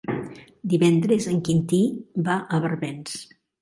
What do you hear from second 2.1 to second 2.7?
va a